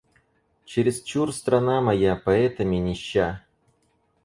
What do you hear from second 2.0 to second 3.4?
поэтами нища.